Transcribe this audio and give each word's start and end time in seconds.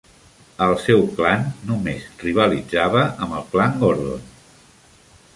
El 0.67 0.71
seu 0.83 1.01
"clan" 1.17 1.43
només 1.71 2.07
rivalitzava 2.23 3.03
amb 3.25 3.35
el 3.41 3.45
clan 3.51 3.77
Gordon. 3.83 4.25